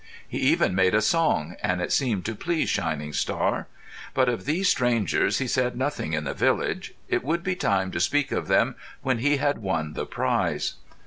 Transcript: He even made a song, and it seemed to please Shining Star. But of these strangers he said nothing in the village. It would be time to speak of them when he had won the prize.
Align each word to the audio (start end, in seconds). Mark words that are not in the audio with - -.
He 0.27 0.39
even 0.39 0.73
made 0.73 0.95
a 0.95 0.99
song, 1.03 1.55
and 1.61 1.79
it 1.79 1.91
seemed 1.91 2.25
to 2.25 2.33
please 2.33 2.69
Shining 2.71 3.13
Star. 3.13 3.67
But 4.15 4.29
of 4.29 4.45
these 4.45 4.67
strangers 4.67 5.37
he 5.37 5.45
said 5.45 5.77
nothing 5.77 6.13
in 6.13 6.23
the 6.23 6.33
village. 6.33 6.95
It 7.07 7.23
would 7.23 7.43
be 7.43 7.55
time 7.55 7.91
to 7.91 7.99
speak 7.99 8.31
of 8.31 8.47
them 8.47 8.73
when 9.03 9.19
he 9.19 9.37
had 9.37 9.59
won 9.59 9.93
the 9.93 10.07
prize. 10.07 10.73